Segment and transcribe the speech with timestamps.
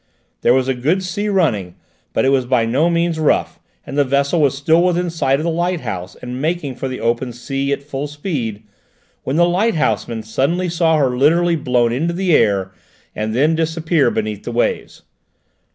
[0.41, 1.75] There was a good sea running,
[2.11, 5.43] but it was by no means rough, and the vessel was still within sight of
[5.43, 8.63] the lighthouse and making for the open sea at full speed,
[9.21, 12.71] when the lighthousemen suddenly saw her literally blown into the air
[13.13, 15.03] and then disappear beneath the waves.